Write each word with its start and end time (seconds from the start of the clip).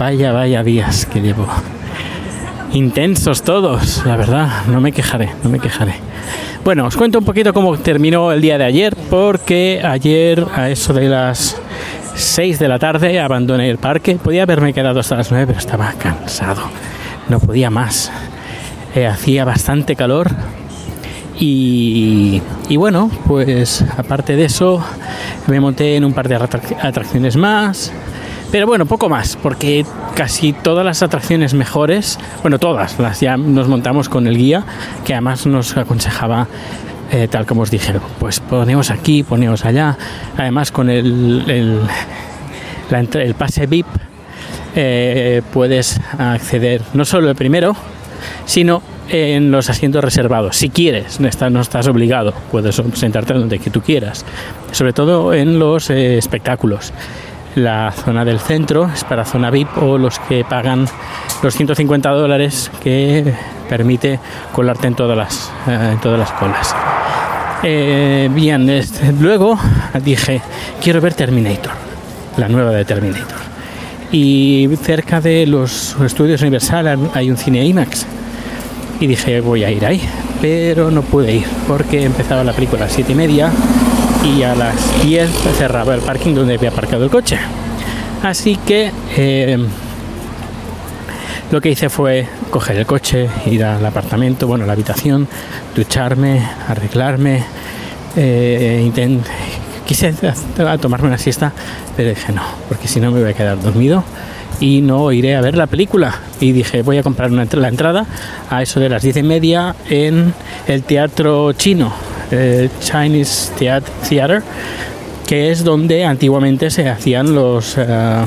Vaya, 0.00 0.32
vaya 0.32 0.62
días 0.62 1.04
que 1.04 1.20
llevo. 1.20 1.46
Intensos 2.72 3.42
todos, 3.42 4.02
la 4.06 4.16
verdad. 4.16 4.64
No 4.66 4.80
me 4.80 4.92
quejaré, 4.92 5.28
no 5.44 5.50
me 5.50 5.60
quejaré. 5.60 5.92
Bueno, 6.64 6.86
os 6.86 6.96
cuento 6.96 7.18
un 7.18 7.24
poquito 7.26 7.52
cómo 7.52 7.76
terminó 7.76 8.32
el 8.32 8.40
día 8.40 8.56
de 8.56 8.64
ayer, 8.64 8.96
porque 9.10 9.82
ayer 9.84 10.46
a 10.54 10.70
eso 10.70 10.94
de 10.94 11.06
las 11.10 11.60
6 12.14 12.58
de 12.58 12.68
la 12.68 12.78
tarde 12.78 13.20
abandoné 13.20 13.68
el 13.68 13.76
parque. 13.76 14.14
Podía 14.14 14.44
haberme 14.44 14.72
quedado 14.72 15.00
hasta 15.00 15.16
las 15.16 15.30
9, 15.30 15.48
pero 15.48 15.58
estaba 15.58 15.92
cansado. 15.92 16.62
No 17.28 17.38
podía 17.38 17.68
más. 17.68 18.10
Eh, 18.94 19.06
hacía 19.06 19.44
bastante 19.44 19.96
calor, 19.96 20.30
y, 21.38 22.40
y, 22.70 22.76
bueno, 22.76 23.10
pues 23.26 23.84
aparte 23.98 24.34
de 24.34 24.46
eso, 24.46 24.82
me 25.46 25.60
monté 25.60 25.96
en 25.96 26.06
un 26.06 26.14
par 26.14 26.26
de 26.26 26.36
atracciones 26.36 27.36
más. 27.36 27.92
Pero 28.50 28.66
bueno, 28.66 28.84
poco 28.84 29.08
más, 29.08 29.36
porque 29.40 29.86
casi 30.16 30.52
todas 30.52 30.84
las 30.84 31.04
atracciones 31.04 31.54
mejores, 31.54 32.18
bueno, 32.42 32.58
todas 32.58 32.98
las 32.98 33.20
ya 33.20 33.36
nos 33.36 33.68
montamos 33.68 34.08
con 34.08 34.26
el 34.26 34.36
guía, 34.36 34.64
que 35.04 35.12
además 35.14 35.46
nos 35.46 35.76
aconsejaba, 35.76 36.48
eh, 37.12 37.28
tal 37.30 37.46
como 37.46 37.62
os 37.62 37.70
dije, 37.70 37.94
pues 38.18 38.40
ponemos 38.40 38.90
aquí, 38.90 39.22
ponemos 39.22 39.64
allá. 39.64 39.96
Además, 40.36 40.72
con 40.72 40.90
el, 40.90 41.44
el, 41.48 41.80
la, 42.90 43.00
el 43.00 43.34
pase 43.34 43.66
VIP 43.66 43.86
eh, 44.74 45.42
puedes 45.52 46.00
acceder 46.18 46.82
no 46.92 47.04
solo 47.04 47.30
el 47.30 47.36
primero, 47.36 47.76
sino 48.46 48.82
en 49.08 49.50
los 49.52 49.70
asientos 49.70 50.02
reservados. 50.02 50.56
Si 50.56 50.70
quieres, 50.70 51.20
no 51.20 51.28
estás, 51.28 51.50
no 51.52 51.60
estás 51.60 51.86
obligado, 51.88 52.32
puedes 52.50 52.82
sentarte 52.94 53.32
donde 53.32 53.58
tú 53.58 53.80
quieras. 53.80 54.24
Sobre 54.72 54.92
todo 54.92 55.34
en 55.34 55.58
los 55.58 55.90
eh, 55.90 56.18
espectáculos. 56.18 56.92
La 57.56 57.90
zona 57.90 58.24
del 58.24 58.38
centro 58.38 58.88
es 58.92 59.02
para 59.04 59.24
zona 59.24 59.50
VIP 59.50 59.76
o 59.78 59.98
los 59.98 60.18
que 60.20 60.44
pagan 60.44 60.86
los 61.42 61.54
150 61.54 62.08
dólares 62.10 62.70
que 62.82 63.34
permite 63.68 64.20
colarte 64.52 64.86
en 64.86 64.94
todas 64.94 65.16
las, 65.16 65.52
eh, 65.66 65.90
en 65.92 66.00
todas 66.00 66.18
las 66.18 66.30
colas. 66.32 66.74
Eh, 67.62 68.30
bien, 68.32 68.70
luego 69.20 69.58
dije, 70.02 70.40
quiero 70.82 71.00
ver 71.00 71.14
Terminator, 71.14 71.72
la 72.36 72.48
nueva 72.48 72.70
de 72.70 72.84
Terminator. 72.84 73.38
Y 74.12 74.68
cerca 74.82 75.20
de 75.20 75.46
los 75.46 75.96
estudios 76.04 76.40
Universal 76.42 77.10
hay 77.14 77.30
un 77.30 77.36
cine 77.36 77.64
IMAX 77.64 78.06
y 79.00 79.06
dije 79.06 79.40
voy 79.40 79.64
a 79.64 79.70
ir 79.70 79.84
ahí, 79.84 80.00
pero 80.40 80.90
no 80.90 81.02
pude 81.02 81.34
ir 81.34 81.46
porque 81.66 82.04
empezaba 82.04 82.44
la 82.44 82.52
película 82.52 82.82
a 82.82 82.86
las 82.86 82.92
7 82.92 83.12
y 83.12 83.14
media 83.14 83.50
y 84.24 84.42
a 84.42 84.54
las 84.54 85.02
10 85.02 85.30
cerraba 85.56 85.94
el 85.94 86.00
parking 86.00 86.34
donde 86.34 86.54
había 86.54 86.70
aparcado 86.70 87.04
el 87.04 87.10
coche. 87.10 87.38
Así 88.22 88.56
que 88.56 88.92
eh, 89.16 89.58
lo 91.50 91.60
que 91.60 91.70
hice 91.70 91.88
fue 91.88 92.26
coger 92.50 92.76
el 92.76 92.86
coche, 92.86 93.28
ir 93.46 93.64
al 93.64 93.84
apartamento, 93.84 94.46
bueno, 94.46 94.64
a 94.64 94.66
la 94.66 94.74
habitación, 94.74 95.26
ducharme, 95.74 96.42
arreglarme, 96.68 97.42
eh, 98.16 98.90
quise 99.86 100.14
tomarme 100.80 101.08
una 101.08 101.18
siesta, 101.18 101.52
pero 101.96 102.10
dije 102.10 102.32
no, 102.32 102.42
porque 102.68 102.88
si 102.88 103.00
no 103.00 103.10
me 103.10 103.20
voy 103.20 103.30
a 103.30 103.34
quedar 103.34 103.60
dormido 103.60 104.04
y 104.60 104.82
no 104.82 105.10
iré 105.10 105.34
a 105.34 105.40
ver 105.40 105.56
la 105.56 105.66
película. 105.66 106.14
Y 106.38 106.52
dije, 106.52 106.82
voy 106.82 106.98
a 106.98 107.02
comprar 107.02 107.30
una, 107.32 107.46
la 107.50 107.68
entrada 107.68 108.06
a 108.50 108.62
eso 108.62 108.78
de 108.78 108.88
las 108.88 109.02
diez 109.02 109.16
y 109.16 109.22
media 109.22 109.74
en 109.88 110.34
el 110.66 110.82
teatro 110.82 111.52
chino, 111.54 111.92
el 112.30 112.70
Chinese 112.80 113.52
Theater, 114.08 114.42
que 115.26 115.50
es 115.50 115.64
donde 115.64 116.04
antiguamente 116.04 116.70
se 116.70 116.88
hacían 116.88 117.34
los... 117.34 117.76
Uh, 117.76 118.26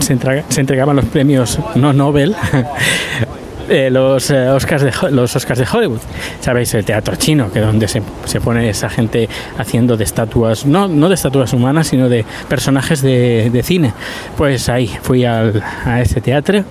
se, 0.00 0.12
entrega, 0.12 0.44
se, 0.48 0.60
entregaban 0.60 0.94
los 0.94 1.04
premios 1.06 1.58
no 1.74 1.92
Nobel 1.92 2.36
eh, 3.68 3.88
los, 3.90 4.30
eh, 4.30 4.48
Oscars 4.48 4.82
de, 4.82 4.92
los 5.10 5.34
Oscars 5.34 5.58
de 5.58 5.66
Hollywood. 5.70 6.00
¿Sabéis? 6.40 6.74
El 6.74 6.84
teatro 6.84 7.16
chino, 7.16 7.50
que 7.52 7.60
donde 7.60 7.88
se, 7.88 8.02
se, 8.24 8.40
pone 8.40 8.68
esa 8.68 8.90
gente 8.90 9.28
haciendo 9.58 9.96
de 9.96 10.04
estatuas, 10.04 10.66
no, 10.66 10.88
no 10.88 11.08
de 11.08 11.14
estatuas 11.14 11.52
humanas, 11.52 11.88
sino 11.88 12.08
de 12.08 12.24
personajes 12.48 13.00
de, 13.00 13.50
de 13.50 13.62
cine. 13.62 13.92
Pues 14.36 14.68
ahí 14.68 14.90
fui 15.02 15.24
al, 15.24 15.62
a 15.84 16.00
ese 16.00 16.20
teatro, 16.20 16.64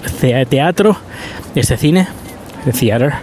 teatro, 0.49 0.97
ese 1.55 1.77
cine, 1.77 2.07
de 2.65 2.71
theater 2.73 3.13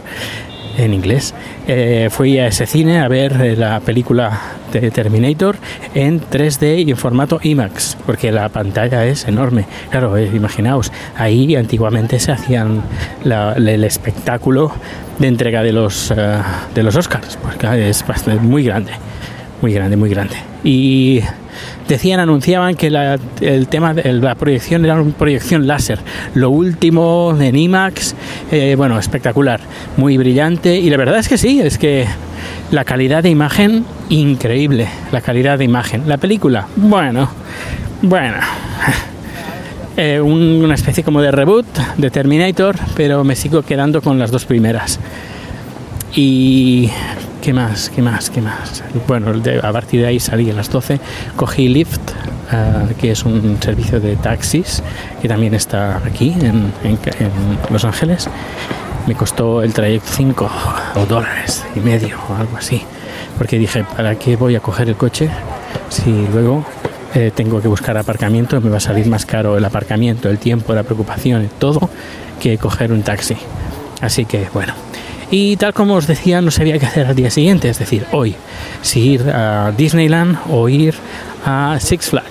en 0.77 0.95
inglés. 0.95 1.35
Eh, 1.67 2.09
fui 2.11 2.39
a 2.39 2.47
ese 2.47 2.67
cine 2.67 3.01
a 3.01 3.09
ver 3.09 3.41
eh, 3.41 3.57
la 3.57 3.81
película 3.81 4.41
de 4.73 4.91
Terminator 4.91 5.57
en 5.95 6.21
3D 6.21 6.87
y 6.87 6.91
en 6.91 6.97
formato 6.97 7.39
IMAX, 7.43 7.97
porque 8.07 8.33
la 8.33 8.49
pantalla 8.49 9.05
es 9.07 9.27
enorme. 9.27 9.67
Claro, 9.91 10.17
eh, 10.17 10.31
imaginaos, 10.33 10.93
ahí 11.17 11.57
antiguamente 11.57 12.19
se 12.19 12.33
hacían 12.33 12.83
el 13.25 13.85
espectáculo 13.85 14.73
de 15.19 15.29
entrega 15.29 15.63
de 15.63 15.73
los, 15.73 16.11
uh, 16.11 16.15
de 16.75 16.83
los 16.83 16.95
Oscars, 16.97 17.39
porque 17.43 17.89
es 17.89 18.05
muy 18.43 18.65
grande, 18.65 18.93
muy 19.63 19.73
grande, 19.73 19.97
muy 19.97 20.11
grande. 20.11 20.37
Y 20.63 21.23
decían, 21.89 22.21
anunciaban 22.21 22.75
que 22.75 22.91
la, 22.91 23.19
el 23.41 23.69
tema 23.69 23.95
de 23.95 24.13
la 24.13 24.35
proyección 24.35 24.85
era 24.85 25.01
una 25.01 25.15
proyección 25.15 25.67
láser, 25.67 25.99
lo 26.35 26.51
último 26.51 27.37
en 27.41 27.57
IMAX, 27.57 28.15
eh, 28.51 28.75
bueno, 28.77 28.99
espectacular, 28.99 29.61
muy 29.97 30.17
brillante 30.17 30.77
y 30.77 30.91
la 30.91 30.97
verdad 30.97 31.19
es 31.19 31.29
que 31.29 31.39
sí, 31.39 31.61
es 31.61 31.79
que 31.79 32.07
la 32.71 32.85
calidad 32.85 33.23
de 33.23 33.31
imagen 33.31 33.85
increíble, 34.09 34.89
la 35.13 35.21
calidad 35.21 35.59
de 35.59 35.65
imagen. 35.65 36.09
La 36.09 36.17
película, 36.17 36.67
bueno, 36.77 37.29
bueno. 38.03 38.37
Eh, 39.99 40.21
un, 40.21 40.63
una 40.63 40.75
especie 40.75 41.03
como 41.03 41.23
de 41.23 41.31
reboot 41.31 41.67
de 41.97 42.11
Terminator, 42.11 42.77
pero 42.95 43.25
me 43.25 43.35
sigo 43.35 43.63
quedando 43.63 44.03
con 44.03 44.19
las 44.19 44.31
dos 44.31 44.45
primeras. 44.45 45.01
Y 46.15 46.91
¿Qué 47.47 47.53
más? 47.53 47.91
¿Qué 47.91 48.03
más? 48.03 48.29
¿Qué 48.29 48.41
más? 48.43 48.83
Bueno, 49.07 49.33
a 49.63 49.73
partir 49.73 50.01
de 50.01 50.09
ahí 50.09 50.19
salí 50.19 50.51
a 50.51 50.53
las 50.53 50.69
12, 50.69 50.99
cogí 51.37 51.69
Lyft, 51.69 52.01
uh, 52.51 52.93
que 52.99 53.13
es 53.13 53.25
un 53.25 53.63
servicio 53.63 54.01
de 54.01 54.17
taxis 54.17 54.83
que 55.23 55.29
también 55.29 55.55
está 55.55 55.99
aquí 55.99 56.35
en, 56.41 56.73
en, 56.83 56.99
en 57.21 57.31
Los 57.71 57.85
Ángeles. 57.85 58.29
Me 59.07 59.15
costó 59.15 59.63
el 59.63 59.73
trayecto 59.73 60.09
5 60.11 60.51
dólares 61.09 61.65
y 61.77 61.79
medio 61.79 62.19
o 62.29 62.35
algo 62.35 62.57
así, 62.57 62.83
porque 63.39 63.61
dije, 63.61 63.85
¿para 63.97 64.17
qué 64.17 64.35
voy 64.35 64.57
a 64.57 64.61
coger 64.61 64.89
el 64.89 64.97
coche 64.97 65.31
si 65.89 66.27
luego 66.33 66.65
eh, 67.15 67.31
tengo 67.33 67.63
que 67.63 67.69
buscar 67.69 67.97
aparcamiento? 67.97 68.61
Me 68.61 68.71
va 68.71 68.79
a 68.79 68.81
salir 68.81 69.07
más 69.07 69.25
caro 69.25 69.57
el 69.57 69.65
aparcamiento, 69.65 70.29
el 70.29 70.39
tiempo, 70.39 70.75
la 70.75 70.83
preocupación, 70.83 71.49
todo, 71.61 71.91
que 72.41 72.59
coger 72.59 72.91
un 72.91 73.03
taxi. 73.03 73.37
Así 74.01 74.25
que 74.25 74.49
bueno, 74.53 74.75
y 75.31 75.57
tal 75.57 75.75
como 75.75 75.95
os 75.95 76.07
decía, 76.07 76.41
no 76.41 76.51
sabía 76.51 76.79
qué 76.79 76.87
hacer 76.87 77.07
al 77.07 77.17
día 77.17 77.31
siguiente, 77.31 77.69
es 77.69 77.79
decir, 77.79 78.07
hoy, 78.13 78.37
si 78.83 79.11
ir 79.11 79.31
a 79.31 79.73
Disneyland 79.77 80.39
o 80.51 80.69
ir 80.69 80.95
a 81.45 81.79
Six 81.81 82.11
Flags. 82.11 82.27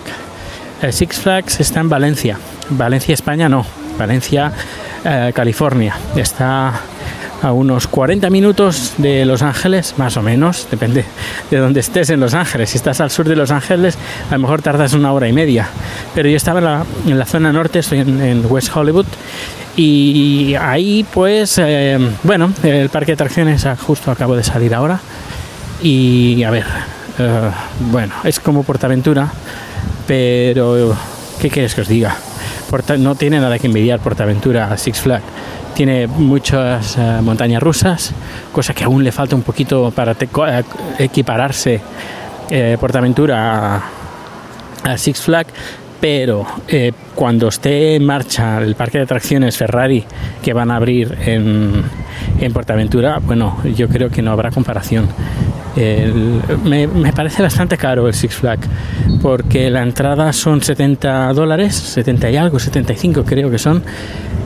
Eh, 0.82 0.92
Six 0.92 1.18
Flags 1.20 1.60
está 1.60 1.80
en 1.80 1.90
Valencia. 1.90 2.38
Valencia, 2.70 3.14
España 3.14 3.50
no. 3.50 3.66
Valencia, 3.98 4.52
eh, 5.04 5.32
California. 5.34 5.96
Está 6.16 6.82
a 7.42 7.52
unos 7.52 7.88
40 7.88 8.30
minutos 8.30 8.94
de 8.98 9.26
Los 9.26 9.42
Ángeles, 9.42 9.96
más 9.98 10.18
o 10.18 10.22
menos, 10.22 10.68
depende 10.70 11.06
de 11.52 11.58
dónde 11.58 11.80
estés 11.80 12.10
en 12.10 12.20
Los 12.20 12.34
Ángeles. 12.34 12.70
Si 12.70 12.78
estás 12.78 13.02
al 13.02 13.12
sur 13.12 13.28
de 13.28 13.36
Los 13.36 13.52
Ángeles, 13.52 13.98
a 14.30 14.34
lo 14.34 14.40
mejor 14.40 14.62
tardas 14.62 14.94
una 14.94 15.12
hora 15.14 15.28
y 15.28 15.34
media. 15.34 15.68
Pero 16.14 16.30
yo 16.30 16.38
estaba 16.38 16.86
en 17.06 17.18
la, 17.18 17.26
zona 17.26 17.52
norte, 17.52 17.80
estoy 17.80 18.00
en, 18.00 18.44
West 18.50 18.76
Hollywood, 18.76 19.06
y 19.76 20.56
ahí 20.60 21.06
pues, 21.14 21.58
eh, 21.58 22.00
bueno, 22.24 22.52
el 22.64 22.90
parque 22.90 23.08
de 23.08 23.14
atracciones 23.14 23.66
ah, 23.66 23.76
justo 23.76 24.12
acabo 24.12 24.36
de 24.36 24.44
salir 24.44 24.74
ahora. 24.74 25.00
Y 25.82 26.44
a 26.44 26.52
ver, 26.52 26.66
eh, 27.20 27.50
bueno, 27.92 28.14
es 28.24 28.40
como 28.40 28.64
Portaventura, 28.64 29.30
pero 30.08 30.96
¿qué 31.42 31.50
quieres 31.50 31.76
que 31.76 31.82
os 31.82 31.88
diga? 31.88 32.16
No 33.00 33.16
tiene 33.16 33.40
nada 33.40 33.58
que 33.58 33.68
envidiar 33.68 34.00
Portaventura 34.00 34.72
a 34.72 34.78
Six 34.78 35.00
Flags. 35.00 35.24
Tiene 35.76 36.08
muchas 36.08 36.98
eh, 36.98 37.20
montañas 37.22 37.62
rusas, 37.62 38.14
cosa 38.54 38.74
que 38.74 38.86
aún 38.86 39.04
le 39.04 39.12
falta 39.12 39.36
un 39.36 39.42
poquito 39.42 39.92
para 39.92 40.14
eh, 40.14 40.64
equipararse 41.00 41.82
eh, 42.50 42.78
Portaventura 42.80 43.76
a, 43.76 43.84
a 44.84 44.98
Six 44.98 45.22
Flags, 45.22 45.52
pero 46.00 46.46
cuando 47.14 47.50
esté 47.50 47.96
en 47.96 48.06
marcha 48.06 48.60
el 48.60 48.76
parque 48.76 49.00
de 49.00 49.04
atracciones 49.04 49.58
Ferrari 49.58 50.06
que 50.42 50.54
van 50.54 50.72
a 50.72 50.78
abrir 50.78 51.18
en, 51.26 51.84
en 52.40 52.54
Portaventura, 52.54 53.20
bueno, 53.20 53.58
yo 53.76 53.90
creo 53.90 54.10
que 54.10 54.22
no 54.22 54.32
habrá 54.32 54.52
comparación. 54.52 55.10
El- 55.76 56.42
me, 56.64 56.88
me 56.88 57.12
parece 57.14 57.42
bastante 57.44 57.78
caro 57.78 58.08
el 58.08 58.14
Six 58.14 58.36
Flags 58.36 58.68
porque 59.22 59.70
la 59.70 59.84
entrada 59.84 60.32
son 60.34 60.62
70 60.62 61.34
dólares, 61.34 61.76
70 61.76 62.30
y 62.32 62.38
algo, 62.38 62.60
75 62.60 63.24
creo 63.26 63.50
que 63.50 63.58
son. 63.58 63.84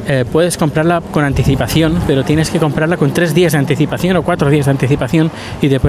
Eh, 0.08 0.26
puedes 0.31 0.58
comprarla 0.58 1.02
con 1.02 1.24
anticipación, 1.24 2.00
pero 2.08 2.24
tienes 2.24 2.50
que 2.50 2.58
comprarla 2.60 2.98
con 2.98 3.14
3 3.14 3.34
días 3.36 3.52
de 3.52 3.60
anticipación 3.60 4.18
o 4.18 4.24
4 4.24 4.50
días 4.50 4.66
de 4.66 4.72
anticipación 4.72 5.30
y 5.62 5.70
te, 5.70 5.80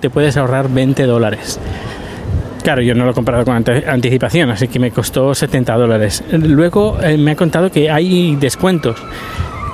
te 0.00 0.10
puedes 0.10 0.36
ahorrar 0.36 0.68
20 0.68 1.06
dólares. 1.06 1.58
Claro, 2.62 2.82
yo 2.82 2.94
no 2.94 3.06
lo 3.06 3.12
he 3.12 3.14
comprado 3.14 3.42
con 3.46 3.54
anticipación, 3.56 4.50
así 4.50 4.68
que 4.68 4.78
me 4.78 4.90
costó 4.90 5.34
70 5.34 5.76
dólares. 5.78 6.22
Luego 6.30 6.98
eh, 7.02 7.16
me 7.16 7.30
ha 7.30 7.36
contado 7.36 7.70
que 7.70 7.90
hay 7.90 8.36
descuentos. 8.36 8.96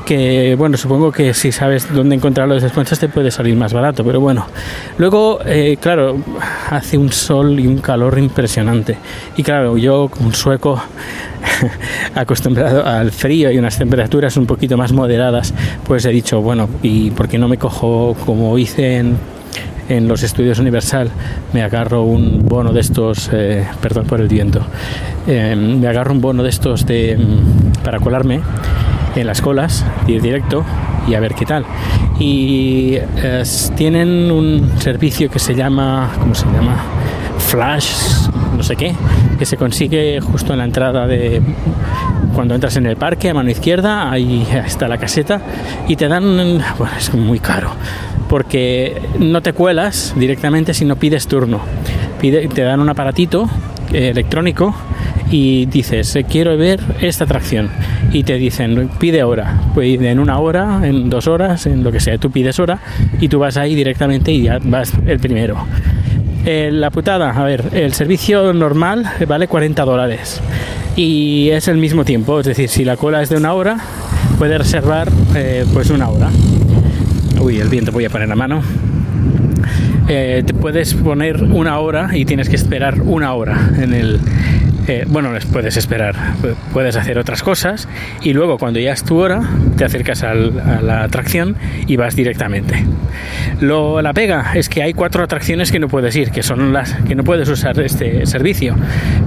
Que 0.06 0.54
bueno, 0.56 0.76
supongo 0.76 1.10
que 1.10 1.34
si 1.34 1.50
sabes 1.50 1.92
dónde 1.92 2.14
encontrar 2.14 2.46
los 2.46 2.62
descuentos 2.62 2.96
te 2.98 3.08
puede 3.08 3.32
salir 3.32 3.56
más 3.56 3.72
barato, 3.72 4.04
pero 4.04 4.20
bueno. 4.20 4.46
Luego, 4.98 5.40
eh, 5.44 5.76
claro, 5.80 6.16
hace 6.70 6.96
un 6.96 7.10
sol 7.10 7.58
y 7.58 7.66
un 7.66 7.78
calor 7.78 8.16
impresionante. 8.16 8.96
Y 9.36 9.42
claro, 9.42 9.76
yo 9.76 10.08
un 10.20 10.32
sueco 10.32 10.80
acostumbrado 12.14 12.86
al 12.86 13.10
frío 13.10 13.50
y 13.50 13.58
unas 13.58 13.76
temperaturas 13.78 14.36
un 14.36 14.46
poquito 14.46 14.76
más 14.76 14.92
moderadas, 14.92 15.52
pues 15.84 16.04
he 16.04 16.10
dicho, 16.10 16.40
bueno, 16.40 16.68
¿y 16.82 17.10
por 17.10 17.28
qué 17.28 17.36
no 17.36 17.48
me 17.48 17.58
cojo 17.58 18.16
como 18.24 18.56
hice 18.58 18.98
en 18.98 19.16
en 19.88 20.08
los 20.08 20.22
estudios 20.22 20.58
Universal 20.58 21.10
me 21.52 21.62
agarro 21.62 22.02
un 22.02 22.44
bono 22.44 22.72
de 22.72 22.80
estos, 22.80 23.30
eh, 23.32 23.66
perdón 23.80 24.06
por 24.06 24.20
el 24.20 24.28
viento, 24.28 24.60
eh, 25.26 25.54
me 25.56 25.86
agarro 25.86 26.12
un 26.12 26.20
bono 26.20 26.42
de 26.42 26.48
estos 26.48 26.86
de, 26.86 27.16
mm, 27.16 27.82
para 27.82 28.00
colarme 28.00 28.40
en 29.20 29.26
las 29.26 29.40
colas, 29.40 29.84
ir 30.06 30.22
directo 30.22 30.64
y 31.08 31.14
a 31.14 31.20
ver 31.20 31.34
qué 31.34 31.46
tal. 31.46 31.64
Y 32.18 32.98
tienen 33.76 34.30
un 34.30 34.70
servicio 34.78 35.30
que 35.30 35.38
se 35.38 35.54
llama, 35.54 36.10
¿cómo 36.18 36.34
se 36.34 36.46
llama? 36.46 36.76
Flash, 37.38 38.28
no 38.56 38.62
sé 38.62 38.76
qué, 38.76 38.94
que 39.38 39.44
se 39.44 39.56
consigue 39.56 40.20
justo 40.20 40.52
en 40.52 40.58
la 40.58 40.64
entrada 40.64 41.06
de 41.06 41.42
cuando 42.36 42.54
entras 42.54 42.76
en 42.76 42.84
el 42.84 42.96
parque 42.96 43.30
a 43.30 43.34
mano 43.34 43.50
izquierda, 43.50 44.10
ahí 44.10 44.46
está 44.66 44.88
la 44.88 44.98
caseta 44.98 45.40
y 45.88 45.96
te 45.96 46.06
dan, 46.06 46.62
bueno, 46.78 46.92
es 46.98 47.14
muy 47.14 47.38
caro, 47.38 47.70
porque 48.28 49.00
no 49.18 49.40
te 49.40 49.54
cuelas 49.54 50.14
directamente, 50.16 50.74
sino 50.74 50.96
pides 50.96 51.28
turno. 51.28 51.60
Pide, 52.20 52.48
te 52.48 52.62
dan 52.62 52.80
un 52.80 52.90
aparatito 52.90 53.48
eh, 53.92 54.10
electrónico 54.10 54.74
y 55.30 55.64
dices, 55.66 56.14
eh, 56.16 56.24
quiero 56.24 56.56
ver 56.58 56.80
esta 57.00 57.24
atracción. 57.24 57.70
Y 58.12 58.22
te 58.24 58.34
dicen, 58.34 58.88
pide 58.98 59.22
hora. 59.22 59.60
Pues 59.74 60.00
en 60.00 60.18
una 60.18 60.38
hora, 60.38 60.80
en 60.84 61.10
dos 61.10 61.26
horas, 61.26 61.66
en 61.66 61.82
lo 61.82 61.92
que 61.92 62.00
sea, 62.00 62.18
tú 62.18 62.30
pides 62.30 62.58
hora 62.58 62.78
y 63.20 63.28
tú 63.28 63.38
vas 63.38 63.56
ahí 63.56 63.74
directamente 63.74 64.32
y 64.32 64.42
ya 64.42 64.58
vas 64.62 64.92
el 65.06 65.18
primero. 65.18 65.66
Eh, 66.44 66.70
la 66.72 66.90
putada, 66.90 67.30
a 67.30 67.44
ver, 67.44 67.64
el 67.72 67.92
servicio 67.92 68.52
normal 68.52 69.04
vale 69.26 69.48
40 69.48 69.84
dólares 69.84 70.40
y 70.96 71.50
es 71.50 71.68
el 71.68 71.76
mismo 71.76 72.04
tiempo, 72.04 72.40
es 72.40 72.46
decir, 72.46 72.68
si 72.68 72.84
la 72.84 72.96
cola 72.96 73.20
es 73.20 73.28
de 73.28 73.36
una 73.36 73.52
hora, 73.52 73.78
puedes 74.38 74.56
reservar 74.56 75.10
eh, 75.34 75.64
pues 75.72 75.90
una 75.90 76.08
hora. 76.08 76.30
Uy, 77.40 77.58
el 77.58 77.68
viento 77.68 77.92
voy 77.92 78.06
a 78.06 78.10
poner 78.10 78.28
la 78.28 78.36
mano. 78.36 78.62
Eh, 80.08 80.42
te 80.46 80.54
puedes 80.54 80.94
poner 80.94 81.42
una 81.42 81.80
hora 81.80 82.16
y 82.16 82.24
tienes 82.24 82.48
que 82.48 82.56
esperar 82.56 83.02
una 83.02 83.34
hora 83.34 83.72
en 83.76 83.92
el, 83.92 84.20
eh, 84.88 85.04
bueno, 85.08 85.32
les 85.32 85.44
puedes 85.46 85.76
esperar, 85.76 86.14
pu- 86.42 86.54
puedes 86.72 86.96
hacer 86.96 87.18
otras 87.18 87.42
cosas 87.42 87.88
y 88.22 88.32
luego 88.32 88.58
cuando 88.58 88.78
ya 88.80 88.92
es 88.92 89.02
tu 89.04 89.18
hora 89.18 89.40
te 89.76 89.84
acercas 89.84 90.22
a 90.22 90.34
la 90.34 91.02
atracción 91.02 91.56
y 91.86 91.96
vas 91.96 92.14
directamente. 92.16 92.84
Lo, 93.60 94.00
la 94.02 94.12
pega 94.12 94.52
es 94.54 94.68
que 94.68 94.82
hay 94.82 94.92
cuatro 94.94 95.22
atracciones 95.24 95.72
que 95.72 95.78
no 95.78 95.88
puedes 95.88 96.14
ir, 96.16 96.30
que 96.30 96.42
son 96.42 96.72
las 96.72 96.92
que 97.08 97.14
no 97.14 97.24
puedes 97.24 97.48
usar 97.48 97.78
este 97.80 98.26
servicio, 98.26 98.74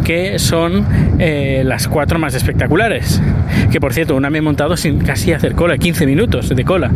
que 0.03 0.39
son 0.39 0.85
eh, 1.19 1.63
las 1.65 1.87
cuatro 1.87 2.19
más 2.19 2.33
espectaculares. 2.35 3.21
Que 3.71 3.79
por 3.79 3.93
cierto, 3.93 4.15
una 4.15 4.29
me 4.29 4.39
he 4.39 4.41
montado 4.41 4.77
sin 4.77 4.99
casi 4.99 5.33
hacer 5.33 5.53
cola, 5.55 5.77
15 5.77 6.05
minutos 6.05 6.49
de 6.49 6.63
cola. 6.63 6.91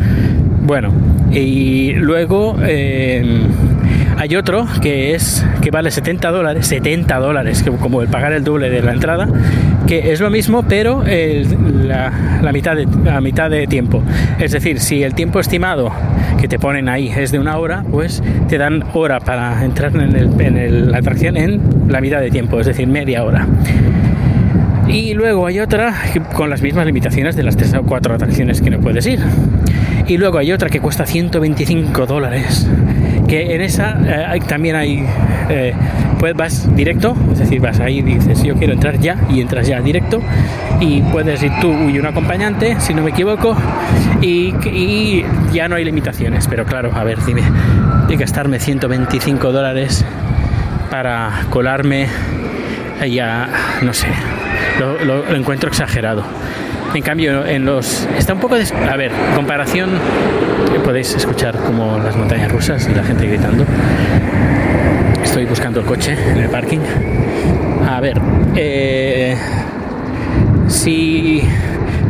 Bueno, 0.65 0.91
y 1.31 1.93
luego 1.93 2.57
eh, 2.63 3.41
hay 4.17 4.35
otro 4.35 4.65
que 4.81 5.13
es 5.15 5.45
que 5.61 5.71
vale 5.71 5.91
70 5.91 6.31
dólares, 6.31 6.67
70 6.67 7.17
dólares, 7.19 7.63
como 7.81 8.01
el 8.01 8.07
pagar 8.07 8.33
el 8.33 8.43
doble 8.43 8.69
de 8.69 8.81
la 8.81 8.93
entrada, 8.93 9.27
que 9.87 10.11
es 10.11 10.19
lo 10.21 10.29
mismo, 10.29 10.63
pero 10.63 11.03
el- 11.05 11.87
la, 11.87 12.39
la 12.41 12.51
mitad 12.51 12.75
de, 12.75 12.87
la 13.03 13.19
mitad 13.21 13.49
de 13.49 13.67
tiempo. 13.67 14.01
Es 14.39 14.51
decir, 14.51 14.79
si 14.79 15.03
el 15.03 15.13
tiempo 15.13 15.39
estimado 15.39 15.91
que 16.39 16.47
te 16.47 16.59
ponen 16.59 16.89
ahí 16.89 17.09
es 17.15 17.31
de 17.31 17.39
una 17.39 17.57
hora, 17.57 17.83
pues 17.89 18.21
te 18.49 18.57
dan 18.57 18.83
hora 18.93 19.19
para 19.19 19.63
entrar 19.63 19.95
en, 19.95 20.15
el- 20.15 20.41
en 20.41 20.57
el- 20.57 20.91
la 20.91 20.97
atracción 20.99 21.35
en 21.37 21.61
la 21.89 21.99
mitad 22.01 22.19
de 22.21 22.29
tiempo, 22.31 22.59
es 22.59 22.67
decir, 22.67 22.87
media 22.87 23.23
hora. 23.23 23.47
Y 24.87 25.13
luego 25.13 25.47
hay 25.47 25.59
otra 25.59 25.93
con 26.33 26.49
las 26.49 26.61
mismas 26.61 26.85
limitaciones 26.85 27.35
de 27.35 27.43
las 27.43 27.55
tres 27.55 27.73
o 27.73 27.83
cuatro 27.83 28.13
atracciones 28.13 28.61
que 28.61 28.69
no 28.69 28.79
puedes 28.79 29.05
ir. 29.07 29.19
Y 30.07 30.17
luego 30.17 30.37
hay 30.37 30.51
otra 30.51 30.69
que 30.69 30.81
cuesta 30.81 31.05
125 31.05 32.05
dólares. 32.05 32.67
Que 33.27 33.55
en 33.55 33.61
esa 33.61 33.97
eh, 34.05 34.25
hay- 34.27 34.39
también 34.41 34.75
hay. 34.75 35.05
eh, 35.49 35.73
pues 36.19 36.35
vas 36.35 36.73
directo, 36.73 37.17
es 37.33 37.39
decir, 37.39 37.59
vas 37.59 37.81
ahí 37.81 37.99
y 37.99 38.01
dices 38.01 38.41
yo 38.43 38.55
quiero 38.55 38.71
entrar 38.71 38.97
ya 38.97 39.17
y 39.29 39.41
entras 39.41 39.67
ya 39.67 39.81
directo. 39.81 40.21
Y 40.79 41.01
puedes 41.01 41.43
ir 41.43 41.51
tú 41.59 41.71
y 41.89 41.99
un 41.99 42.05
acompañante, 42.05 42.77
si 42.79 42.93
no 42.93 43.01
me 43.03 43.09
equivoco. 43.11 43.55
Y, 44.21 45.23
ya 45.51 45.67
no 45.67 45.75
hay 45.75 45.83
limitaciones. 45.83 46.47
Pero 46.47 46.65
claro, 46.65 46.91
a 46.95 47.03
ver, 47.03 47.23
dime, 47.25 47.41
de 48.07 48.15
gastarme 48.15 48.59
125 48.59 49.51
dólares 49.51 50.05
para 50.89 51.31
colarme 51.49 52.07
ya 53.09 53.49
no 53.81 53.93
sé 53.93 54.07
lo 55.05 55.35
encuentro 55.35 55.67
exagerado 55.67 56.23
en 56.93 57.01
cambio 57.03 57.45
en 57.45 57.65
los 57.65 58.07
está 58.17 58.33
un 58.33 58.39
poco 58.39 58.55
des- 58.55 58.71
a 58.73 58.95
ver 58.95 59.11
comparación 59.35 59.89
podéis 60.83 61.13
escuchar 61.15 61.55
como 61.57 61.97
las 61.99 62.15
montañas 62.15 62.51
rusas 62.51 62.87
y 62.91 62.93
la 62.95 63.03
gente 63.03 63.25
gritando. 63.27 63.65
Estoy 65.23 65.45
buscando 65.45 65.79
el 65.79 65.85
coche 65.85 66.17
en 66.31 66.37
el 66.37 66.49
parking. 66.49 66.79
A 67.89 67.99
ver 68.01 68.19
eh, 68.55 69.35
si 70.67 71.41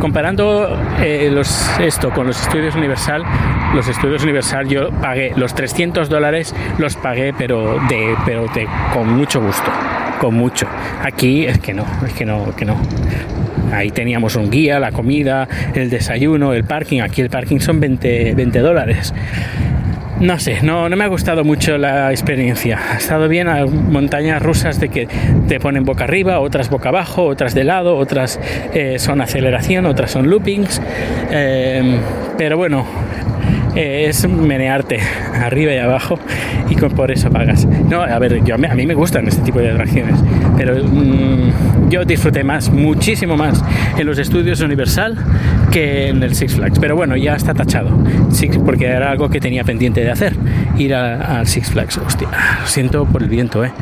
comparando 0.00 0.78
eh, 1.00 1.30
los, 1.32 1.70
esto 1.78 2.10
con 2.10 2.26
los 2.26 2.40
estudios 2.40 2.74
Universal, 2.74 3.22
los 3.74 3.86
estudios 3.88 4.22
Universal 4.24 4.66
yo 4.68 4.90
pagué 4.90 5.32
los 5.36 5.54
300 5.54 6.08
dólares, 6.08 6.54
los 6.78 6.96
pagué 6.96 7.32
pero 7.36 7.78
de, 7.88 8.14
pero 8.26 8.46
de, 8.54 8.66
con 8.92 9.08
mucho 9.16 9.40
gusto, 9.40 9.70
con 10.20 10.34
mucho. 10.34 10.66
Aquí 11.02 11.46
es 11.46 11.58
que 11.58 11.72
no, 11.74 11.84
es 12.06 12.12
que 12.12 12.24
no, 12.24 12.54
que 12.56 12.64
no. 12.64 12.76
Ahí 13.72 13.90
teníamos 13.90 14.36
un 14.36 14.50
guía, 14.50 14.78
la 14.78 14.92
comida, 14.92 15.48
el 15.74 15.90
desayuno, 15.90 16.52
el 16.52 16.64
parking. 16.64 17.00
Aquí 17.00 17.20
el 17.20 17.30
parking 17.30 17.58
son 17.58 17.80
20, 17.80 18.34
20 18.34 18.58
dólares. 18.60 19.12
No 20.20 20.38
sé, 20.38 20.62
no, 20.62 20.88
no 20.88 20.96
me 20.96 21.04
ha 21.04 21.08
gustado 21.08 21.42
mucho 21.42 21.76
la 21.76 22.10
experiencia. 22.12 22.78
Ha 22.92 22.96
estado 22.98 23.28
bien 23.28 23.48
a 23.48 23.66
montañas 23.66 24.40
rusas 24.40 24.78
de 24.78 24.88
que 24.88 25.08
te 25.48 25.58
ponen 25.58 25.84
boca 25.84 26.04
arriba, 26.04 26.38
otras 26.38 26.70
boca 26.70 26.90
abajo, 26.90 27.24
otras 27.24 27.52
de 27.54 27.64
lado, 27.64 27.96
otras 27.96 28.38
eh, 28.74 28.98
son 28.98 29.20
aceleración, 29.20 29.86
otras 29.86 30.12
son 30.12 30.30
loopings. 30.30 30.80
Eh, 31.30 31.98
pero 32.38 32.56
bueno, 32.56 32.86
eh, 33.74 34.06
es 34.08 34.28
menearte 34.28 35.00
arriba 35.42 35.72
y 35.72 35.78
abajo 35.78 36.18
y 36.68 36.74
por 36.76 37.10
eso 37.10 37.30
pagas. 37.30 37.64
No, 37.66 38.02
a 38.02 38.18
ver, 38.18 38.42
yo, 38.44 38.54
a 38.54 38.58
mí- 38.58 38.86
me 38.86 38.94
gustan 38.94 39.26
este 39.26 39.42
tipo 39.42 39.58
de 39.58 39.70
atracciones, 39.72 40.16
pero 40.56 40.74
mm, 40.84 41.88
yo 41.88 42.04
disfruté 42.04 42.44
más, 42.44 42.70
muchísimo 42.70 43.36
más 43.36 43.62
en 43.96 44.06
los 44.06 44.18
estudios 44.18 44.60
Universal 44.60 45.16
que 45.70 46.08
en 46.08 46.22
el 46.22 46.34
Six 46.34 46.54
Flags. 46.56 46.78
Pero 46.78 46.94
bueno, 46.96 47.16
ya 47.16 47.34
está 47.34 47.54
tachado, 47.54 47.90
porque 48.64 48.86
era 48.86 49.10
algo 49.10 49.28
que 49.30 49.40
tenía 49.40 49.64
pendiente 49.64 50.02
de 50.04 50.10
hacer, 50.10 50.34
ir 50.76 50.94
al 50.94 51.46
Six 51.46 51.70
Flags. 51.70 51.98
Hostia, 51.98 52.28
lo 52.60 52.66
siento 52.66 53.04
por 53.06 53.22
el 53.22 53.28
viento, 53.28 53.64
¿eh? 53.64 53.72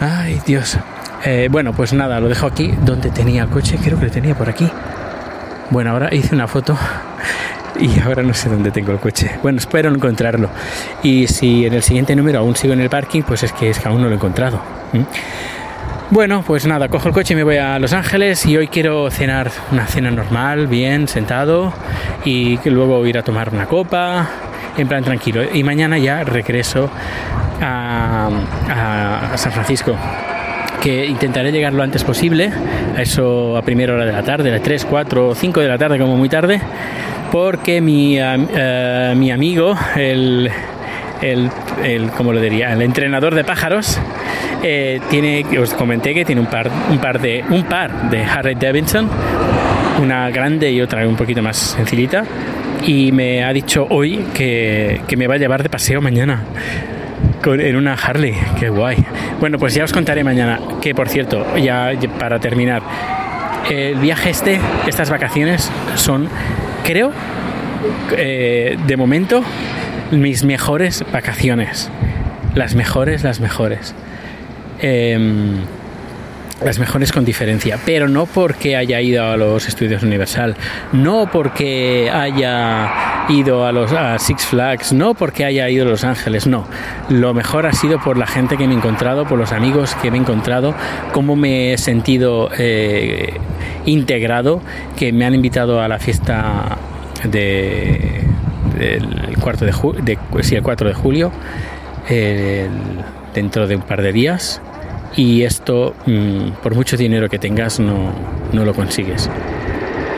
Ay, 0.00 0.40
Dios. 0.46 0.78
Eh, 1.24 1.48
bueno, 1.50 1.72
pues 1.74 1.92
nada, 1.92 2.18
lo 2.20 2.28
dejo 2.28 2.46
aquí. 2.46 2.72
¿Dónde 2.84 3.10
tenía 3.10 3.42
el 3.42 3.48
coche? 3.50 3.76
Creo 3.82 3.98
que 3.98 4.06
lo 4.06 4.10
tenía 4.10 4.34
por 4.34 4.48
aquí. 4.48 4.66
Bueno, 5.70 5.90
ahora 5.90 6.08
hice 6.14 6.34
una 6.34 6.48
foto 6.48 6.76
y 7.80 7.98
ahora 8.00 8.22
no 8.22 8.34
sé 8.34 8.48
dónde 8.48 8.70
tengo 8.70 8.92
el 8.92 8.98
coche. 8.98 9.30
Bueno, 9.42 9.58
espero 9.58 9.92
encontrarlo. 9.92 10.50
Y 11.02 11.26
si 11.26 11.66
en 11.66 11.74
el 11.74 11.82
siguiente 11.82 12.14
número 12.14 12.38
aún 12.40 12.56
sigo 12.56 12.72
en 12.72 12.80
el 12.80 12.90
parking, 12.90 13.22
pues 13.22 13.42
es 13.42 13.52
que 13.52 13.72
aún 13.84 14.02
no 14.02 14.06
lo 14.06 14.12
he 14.12 14.16
encontrado. 14.16 14.60
Bueno, 16.10 16.42
pues 16.44 16.66
nada, 16.66 16.88
cojo 16.88 17.08
el 17.08 17.14
coche 17.14 17.34
y 17.34 17.36
me 17.36 17.44
voy 17.44 17.58
a 17.58 17.78
Los 17.78 17.92
Ángeles 17.92 18.44
y 18.44 18.56
hoy 18.56 18.66
quiero 18.66 19.10
cenar 19.12 19.52
una 19.70 19.86
cena 19.86 20.10
normal, 20.10 20.66
bien, 20.66 21.06
sentado 21.06 21.72
y 22.24 22.58
luego 22.68 23.06
ir 23.06 23.16
a 23.16 23.22
tomar 23.22 23.50
una 23.54 23.66
copa, 23.66 24.28
en 24.76 24.88
plan 24.88 25.04
tranquilo. 25.04 25.42
Y 25.54 25.62
mañana 25.62 25.98
ya 25.98 26.24
regreso 26.24 26.90
a, 27.60 28.28
San 29.36 29.52
Francisco 29.52 29.94
que 30.82 31.06
intentaré 31.06 31.52
llegar 31.52 31.74
lo 31.74 31.82
antes 31.82 32.02
posible, 32.02 32.50
a 32.96 33.02
eso 33.02 33.56
a 33.56 33.62
primera 33.62 33.94
hora 33.94 34.04
de 34.04 34.12
la 34.12 34.22
tarde, 34.22 34.52
a 34.52 34.60
3, 34.60 34.86
4 34.86 35.34
5 35.34 35.60
de 35.60 35.68
la 35.68 35.78
tarde 35.78 35.98
como 35.98 36.16
muy 36.16 36.28
tarde, 36.28 36.60
porque 37.30 37.80
mi, 37.80 38.18
eh, 38.18 39.14
mi 39.16 39.30
amigo, 39.30 39.76
el, 39.96 40.50
el, 41.20 41.50
el, 41.84 42.10
como 42.10 42.32
lo 42.32 42.40
diría, 42.40 42.72
el 42.72 42.82
entrenador 42.82 43.34
de 43.34 43.44
pájaros, 43.44 43.98
eh, 44.62 45.00
tiene, 45.10 45.44
os 45.58 45.74
comenté 45.74 46.14
que 46.14 46.24
tiene 46.24 46.40
un 46.40 46.48
par, 46.48 46.70
un 46.90 46.98
par 46.98 47.20
de, 47.20 47.44
un 47.48 47.64
par 47.64 48.10
de 48.10 48.24
Harry 48.24 48.54
Davidson, 48.54 49.08
una 50.02 50.30
grande 50.30 50.70
y 50.70 50.80
otra 50.80 51.06
un 51.06 51.16
poquito 51.16 51.42
más 51.42 51.56
sencillita, 51.56 52.24
y 52.86 53.12
me 53.12 53.44
ha 53.44 53.52
dicho 53.52 53.86
hoy 53.90 54.26
que, 54.34 55.02
que 55.06 55.16
me 55.16 55.26
va 55.26 55.34
a 55.34 55.38
llevar 55.38 55.62
de 55.62 55.68
paseo 55.68 56.00
mañana 56.00 56.44
en 57.44 57.76
una 57.76 57.94
Harley, 57.94 58.34
qué 58.58 58.68
guay. 58.68 58.98
Bueno, 59.40 59.58
pues 59.58 59.74
ya 59.74 59.84
os 59.84 59.92
contaré 59.92 60.24
mañana, 60.24 60.58
que 60.80 60.94
por 60.94 61.08
cierto, 61.08 61.56
ya 61.56 61.92
para 62.18 62.38
terminar, 62.38 62.82
el 63.70 63.96
viaje 63.96 64.30
este, 64.30 64.60
estas 64.86 65.10
vacaciones 65.10 65.70
son, 65.94 66.28
creo, 66.90 67.12
eh, 68.16 68.76
de 68.84 68.96
momento, 68.96 69.44
mis 70.10 70.42
mejores 70.44 71.04
vacaciones. 71.12 71.88
Las 72.56 72.74
mejores, 72.74 73.22
las 73.22 73.38
mejores. 73.38 73.94
Em, 74.80 75.58
las 76.64 76.78
mejores 76.78 77.12
con 77.12 77.24
diferencia, 77.24 77.78
pero 77.86 78.08
no 78.08 78.26
porque 78.26 78.76
haya 78.76 79.00
ido 79.00 79.24
a 79.24 79.36
los 79.36 79.66
estudios 79.66 80.02
Universal, 80.02 80.56
no 80.92 81.30
porque 81.30 82.10
haya 82.12 83.26
ido 83.30 83.64
a 83.64 83.72
los 83.72 83.90
Six 84.20 84.44
Flags, 84.44 84.92
no 84.92 85.14
porque 85.14 85.44
haya 85.44 85.68
ido 85.68 85.86
a 85.86 85.88
Los 85.88 86.04
Ángeles, 86.04 86.46
no. 86.46 86.66
Lo 87.08 87.32
mejor 87.32 87.66
ha 87.66 87.72
sido 87.72 87.98
por 88.00 88.18
la 88.18 88.26
gente 88.26 88.56
que 88.56 88.66
me 88.66 88.74
he 88.74 88.76
encontrado, 88.76 89.26
por 89.26 89.38
los 89.38 89.52
amigos 89.52 89.94
que 90.02 90.10
me 90.10 90.18
he 90.18 90.20
encontrado, 90.20 90.74
cómo 91.12 91.36
me 91.36 91.72
he 91.72 91.78
sentido 91.78 92.50
eh, 92.58 93.34
integrado, 93.86 94.60
que 94.98 95.12
me 95.12 95.24
han 95.24 95.34
invitado 95.34 95.80
a 95.80 95.88
la 95.88 95.98
fiesta 95.98 96.78
de, 97.24 98.22
del 98.78 99.36
cuarto 99.40 99.64
de, 99.64 99.72
de, 100.02 100.18
sí, 100.42 100.54
el 100.54 100.62
4 100.62 100.88
de 100.88 100.94
julio, 100.94 101.32
dentro 103.34 103.66
de 103.66 103.76
un 103.76 103.82
par 103.82 104.02
de 104.02 104.12
días 104.12 104.60
y 105.16 105.42
esto, 105.42 105.94
mm, 106.06 106.62
por 106.62 106.74
mucho 106.74 106.96
dinero 106.96 107.28
que 107.28 107.38
tengas, 107.38 107.80
no, 107.80 108.12
no 108.52 108.64
lo 108.64 108.74
consigues. 108.74 109.28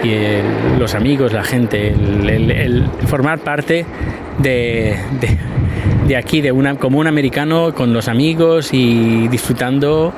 Y 0.02 0.78
los 0.78 0.94
amigos, 0.94 1.32
la 1.32 1.44
gente, 1.44 1.88
el, 1.90 2.84
formar 3.06 3.38
parte 3.38 3.86
de, 4.38 4.96
de, 6.08 6.16
aquí, 6.16 6.40
de 6.40 6.50
una, 6.52 6.74
como 6.74 6.98
un 6.98 7.06
americano 7.06 7.72
con 7.72 7.92
los 7.92 8.08
amigos 8.08 8.70
y 8.72 9.28
disfrutando 9.28 10.12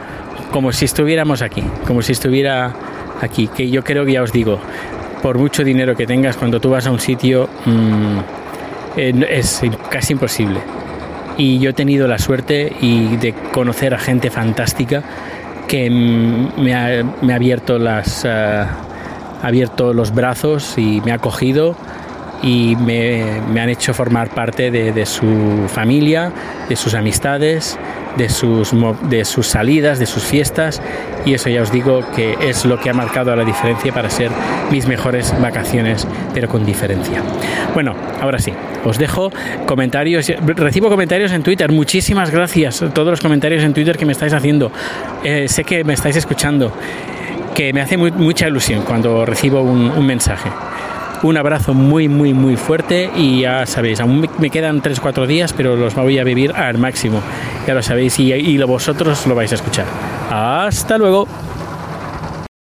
como 0.51 0.73
si 0.73 0.87
estuviéramos 0.87 1.43
aquí, 1.43 1.63
como 1.87 2.01
si 2.01 2.13
estuviera 2.13 2.73
aquí, 3.21 3.49
que 3.49 3.69
yo 3.71 3.85
creo 3.85 4.07
que 4.07 4.13
ya 4.13 4.23
os 4.23 4.33
digo, 4.33 4.59
por 5.25 5.39
mucho 5.39 5.65
dinero 5.65 5.97
que 5.97 6.07
tengas, 6.07 6.37
cuando 6.37 6.61
tú 6.61 6.69
vas 6.69 6.87
a 6.87 6.91
un 6.91 7.01
sitio 7.01 7.49
mm, 7.65 8.19
eh, 8.95 9.27
es 9.31 9.63
casi 9.89 10.13
imposible. 10.13 10.61
Y 11.39 11.59
yo 11.61 11.71
he 11.71 11.73
tenido 11.73 12.07
la 12.07 12.19
suerte 12.19 12.71
y 12.83 13.17
de 13.17 13.33
conocer 13.51 13.95
a 13.95 13.99
gente 13.99 14.29
fantástica 14.29 15.03
que 15.67 15.89
me 15.89 16.75
ha, 16.75 17.03
me 17.23 17.33
ha 17.33 17.37
abierto 17.37 17.79
las 17.79 18.23
uh, 18.27 18.67
abierto 19.43 19.95
los 19.95 20.15
brazos 20.15 20.77
y 20.77 21.01
me 21.07 21.13
ha 21.13 21.15
acogido 21.15 21.75
y 22.45 22.77
me, 22.77 23.41
me 23.53 23.63
han 23.63 23.71
hecho 23.71 23.95
formar 23.95 24.29
parte 24.29 24.71
de, 24.71 24.93
de, 24.93 25.07
su 25.07 25.67
familia, 25.69 26.31
de 26.69 26.77
sus 26.77 26.93
amistades, 26.93 27.79
de 28.19 28.29
sus, 28.29 28.73
de 29.09 29.25
sus 29.25 29.47
salidas, 29.47 29.99
de 29.99 30.05
sus 30.05 30.25
fiestas. 30.25 30.83
Y 31.25 31.33
eso 31.33 31.49
ya 31.49 31.63
os 31.63 31.73
digo 31.73 32.05
que 32.15 32.37
es 32.43 32.67
lo 32.67 32.79
que 32.79 32.91
ha 32.91 32.93
marcado 32.93 33.35
la 33.35 33.45
diferencia 33.45 33.95
para 33.95 34.11
ser 34.11 34.31
mis 34.71 34.87
mejores 34.87 35.35
vacaciones, 35.41 36.07
pero 36.35 36.47
con 36.47 36.67
diferencia. 36.67 37.23
Bueno, 37.73 37.95
ahora 38.21 38.39
sí, 38.39 38.53
os 38.85 38.99
dejo 38.99 39.33
comentarios, 39.65 40.31
recibo 40.45 40.91
comentarios 40.91 41.33
en 41.33 41.43
Twitter, 41.43 41.73
muchísimas 41.73 42.31
gracias. 42.31 42.83
A 42.83 42.93
todos 42.93 43.09
los 43.09 43.21
comentarios 43.23 43.65
en 43.65 43.73
Twitter 43.73 43.97
que 43.97 44.05
me 44.05 44.13
estáis 44.13 44.35
haciendo, 44.35 44.71
eh, 45.25 45.47
sé 45.49 45.65
que 45.65 45.83
me 45.83 45.95
estáis 45.95 46.17
escuchando, 46.17 46.73
que 47.55 47.73
me 47.73 47.81
hace 47.81 47.97
muy, 47.97 48.13
mucha 48.13 48.49
ilusión 48.49 48.83
cuando 48.83 49.25
recibo 49.25 49.63
un, 49.63 49.91
un 49.91 50.07
mensaje 50.07 50.51
un 51.25 51.39
abrazo 51.39 51.73
muy, 51.73 52.09
muy, 52.09 52.35
muy 52.35 52.57
fuerte 52.57 53.11
y 53.17 53.41
ya 53.41 53.65
sabéis, 53.67 54.01
aún 54.01 54.29
me 54.39 54.51
quedan 54.51 54.83
3-4 54.83 55.27
días, 55.27 55.53
pero 55.55 55.75
los 55.75 55.95
voy 55.95 56.19
a 56.19 56.25
vivir 56.25 56.53
al 56.53 56.79
máximo. 56.79 57.21
Ya 57.67 57.75
lo 57.75 57.83
sabéis 57.83 58.19
y, 58.19 58.33
y 58.33 58.63
vosotros 58.63 59.27
lo 59.27 59.35
vais 59.35 59.51
a 59.53 59.55
escuchar. 59.55 59.87
Hasta 60.31 60.99
luego. 60.99 61.27